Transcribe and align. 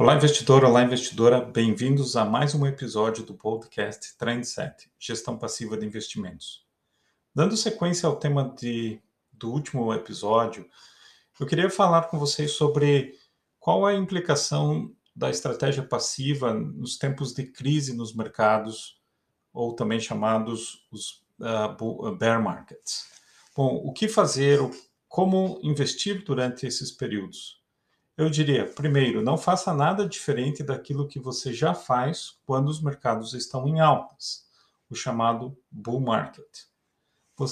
Olá, 0.00 0.14
investidor, 0.14 0.64
olá, 0.64 0.84
investidora. 0.84 1.40
Bem-vindos 1.40 2.14
a 2.14 2.24
mais 2.24 2.54
um 2.54 2.64
episódio 2.64 3.24
do 3.24 3.34
podcast 3.34 4.16
Trendset, 4.16 4.88
Gestão 4.96 5.36
Passiva 5.36 5.76
de 5.76 5.84
Investimentos. 5.84 6.64
Dando 7.34 7.56
sequência 7.56 8.06
ao 8.06 8.14
tema 8.14 8.54
de, 8.56 9.02
do 9.32 9.50
último 9.50 9.92
episódio, 9.92 10.70
eu 11.40 11.44
queria 11.44 11.68
falar 11.68 12.02
com 12.02 12.16
vocês 12.16 12.52
sobre 12.52 13.18
qual 13.58 13.88
é 13.88 13.96
a 13.96 13.98
implicação 13.98 14.94
da 15.16 15.30
estratégia 15.30 15.82
passiva 15.82 16.54
nos 16.54 16.96
tempos 16.96 17.34
de 17.34 17.46
crise 17.46 17.92
nos 17.92 18.14
mercados, 18.14 19.02
ou 19.52 19.74
também 19.74 19.98
chamados 19.98 20.86
os 20.92 21.24
uh, 21.40 22.14
bear 22.14 22.40
markets. 22.40 23.04
Bom, 23.52 23.82
o 23.84 23.92
que 23.92 24.06
fazer, 24.06 24.60
como 25.08 25.58
investir 25.60 26.22
durante 26.24 26.68
esses 26.68 26.92
períodos? 26.92 27.58
Eu 28.18 28.28
diria, 28.28 28.66
primeiro, 28.66 29.22
não 29.22 29.38
faça 29.38 29.72
nada 29.72 30.04
diferente 30.04 30.64
daquilo 30.64 31.06
que 31.06 31.20
você 31.20 31.52
já 31.52 31.72
faz 31.72 32.36
quando 32.44 32.66
os 32.66 32.82
mercados 32.82 33.32
estão 33.32 33.68
em 33.68 33.78
altas, 33.78 34.44
o 34.90 34.94
chamado 34.96 35.56
bull 35.70 36.00
market. 36.00 36.64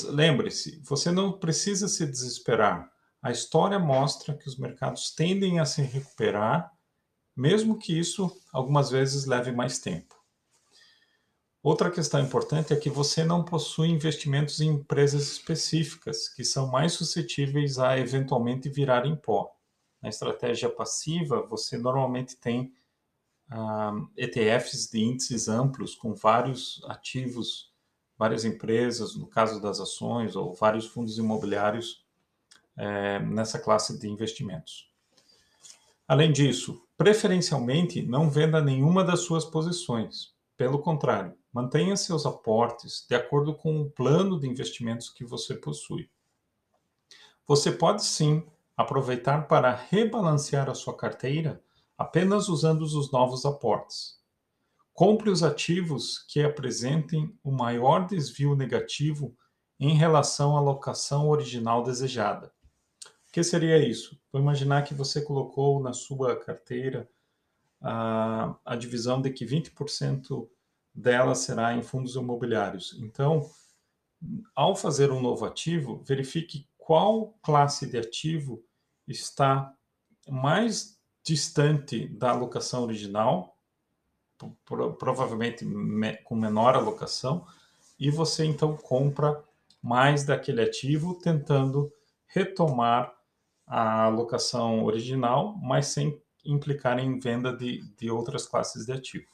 Lembre-se, 0.09 0.83
você 0.83 1.13
não 1.13 1.39
precisa 1.39 1.87
se 1.87 2.05
desesperar. 2.05 2.91
A 3.23 3.31
história 3.31 3.79
mostra 3.79 4.37
que 4.37 4.49
os 4.49 4.59
mercados 4.59 5.15
tendem 5.15 5.61
a 5.61 5.65
se 5.65 5.83
recuperar, 5.83 6.73
mesmo 7.37 7.79
que 7.79 7.97
isso 7.97 8.37
algumas 8.53 8.91
vezes 8.91 9.25
leve 9.25 9.53
mais 9.53 9.79
tempo. 9.79 10.17
Outra 11.63 11.93
questão 11.93 12.21
importante 12.21 12.73
é 12.73 12.77
que 12.77 12.91
você 12.91 13.23
não 13.23 13.45
possui 13.45 13.87
investimentos 13.87 14.61
em 14.61 14.71
empresas 14.71 15.31
específicas, 15.31 16.29
que 16.29 16.43
são 16.43 16.67
mais 16.73 16.95
suscetíveis 16.95 17.79
a 17.79 17.97
eventualmente 17.97 18.69
virar 18.69 19.07
em 19.07 19.15
pó. 19.15 19.56
Na 20.03 20.09
estratégia 20.09 20.69
passiva, 20.69 21.43
você 21.43 21.79
normalmente 21.79 22.37
tem 22.37 22.73
uh, 23.51 24.09
ETFs 24.17 24.91
de 24.91 25.01
índices 25.01 25.49
amplos 25.49 25.95
com 25.95 26.15
vários 26.15 26.83
ativos, 26.87 27.73
várias 28.19 28.45
empresas, 28.45 29.15
no 29.15 29.27
caso 29.27 29.61
das 29.61 29.81
ações, 29.81 30.37
ou 30.37 30.55
vários 30.55 30.87
fundos 30.87 31.19
imobiliários 31.19 32.05
é, 32.77 33.19
nessa 33.21 33.59
classe 33.59 33.99
de 33.99 34.09
investimentos. 34.09 34.91
Além 36.07 36.33
disso, 36.33 36.83
preferencialmente 36.97 38.03
não 38.03 38.31
venda 38.31 38.61
nenhuma 38.61 39.03
das 39.03 39.21
suas 39.21 39.45
posições. 39.45 40.35
Pelo 40.57 40.79
contrário, 40.79 41.37
mantenha 41.53 41.97
seus 41.97 42.25
aportes 42.25 43.05
de 43.09 43.15
acordo 43.15 43.55
com 43.55 43.81
o 43.81 43.91
plano 43.91 44.39
de 44.39 44.49
investimentos 44.49 45.11
que 45.11 45.25
você 45.25 45.55
possui. 45.55 46.09
Você 47.47 47.73
pode 47.73 48.05
sim 48.05 48.47
aproveitar 48.77 49.49
para 49.49 49.75
rebalancear 49.75 50.69
a 50.69 50.75
sua 50.75 50.97
carteira 50.97 51.63
apenas 51.97 52.49
usando 52.49 52.83
os 52.83 53.11
novos 53.11 53.47
aportes. 53.47 54.21
Compre 54.93 55.31
os 55.31 55.43
ativos 55.43 56.19
que 56.29 56.43
apresentem 56.43 57.35
o 57.43 57.51
maior 57.51 58.07
desvio 58.07 58.55
negativo 58.55 59.37
em 59.79 59.95
relação 59.95 60.57
à 60.57 60.61
alocação 60.61 61.29
original 61.29 61.83
desejada. 61.83 62.53
O 63.29 63.33
que 63.33 63.43
seria 63.43 63.79
isso? 63.79 64.19
Vou 64.33 64.41
imaginar 64.41 64.83
que 64.83 64.95
você 64.95 65.21
colocou 65.21 65.83
na 65.83 65.93
sua 65.93 66.37
carteira 66.37 67.09
a, 67.81 68.55
a 68.65 68.77
divisão 68.77 69.21
de 69.21 69.31
que 69.31 69.45
20% 69.45 70.49
dela 70.95 71.35
será 71.35 71.75
em 71.75 71.83
fundos 71.83 72.15
imobiliários. 72.15 72.97
Então, 72.99 73.51
ao 74.55 74.75
fazer 74.75 75.11
um 75.11 75.21
novo 75.21 75.45
ativo, 75.45 76.03
verifique 76.05 76.67
qual 76.79 77.35
classe 77.43 77.87
de 77.87 77.99
ativo 77.99 78.65
está 79.07 79.73
mais 80.29 80.99
distante 81.25 82.07
da 82.09 82.31
alocação 82.31 82.85
original, 82.85 83.57
provavelmente 84.99 85.65
com 86.25 86.37
menor 86.37 86.75
alocação, 86.75 87.47
e 87.99 88.11
você 88.11 88.45
então 88.45 88.77
compra 88.77 89.43
mais 89.83 90.25
daquele 90.25 90.63
ativo, 90.63 91.15
tentando 91.15 91.93
retomar 92.27 93.15
a 93.67 94.05
alocação 94.05 94.85
original, 94.85 95.57
mas 95.57 95.87
sem 95.87 96.21
implicar 96.45 96.99
em 96.99 97.19
venda 97.19 97.57
de, 97.57 97.83
de 97.97 98.11
outras 98.11 98.47
classes 98.47 98.87
de 98.87 98.93
ativo. 98.93 99.27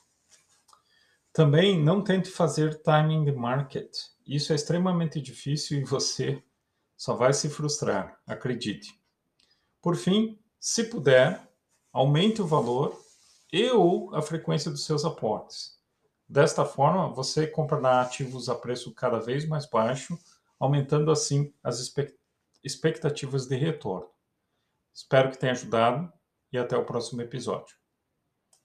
Também 1.32 1.82
não 1.82 2.02
tente 2.02 2.30
fazer 2.30 2.80
timing 2.82 3.24
the 3.24 3.32
market. 3.32 3.90
Isso 4.26 4.52
é 4.52 4.56
extremamente 4.56 5.20
difícil 5.20 5.80
e 5.80 5.84
você 5.84 6.42
só 6.96 7.16
vai 7.16 7.32
se 7.32 7.48
frustrar, 7.48 8.18
acredite. 8.26 9.01
Por 9.82 9.96
fim, 9.96 10.38
se 10.60 10.84
puder, 10.84 11.46
aumente 11.92 12.40
o 12.40 12.46
valor 12.46 12.96
e 13.52 13.68
ou 13.70 14.14
a 14.14 14.22
frequência 14.22 14.70
dos 14.70 14.84
seus 14.84 15.04
aportes. 15.04 15.76
Desta 16.28 16.64
forma, 16.64 17.08
você 17.08 17.48
comprará 17.48 18.00
ativos 18.00 18.48
a 18.48 18.54
preço 18.54 18.94
cada 18.94 19.18
vez 19.18 19.44
mais 19.44 19.66
baixo, 19.66 20.16
aumentando 20.58 21.10
assim 21.10 21.52
as 21.64 21.80
expectativas 22.62 23.46
de 23.46 23.56
retorno. 23.56 24.08
Espero 24.94 25.30
que 25.30 25.38
tenha 25.38 25.52
ajudado 25.52 26.10
e 26.52 26.56
até 26.56 26.76
o 26.76 26.86
próximo 26.86 27.20
episódio. 27.20 27.81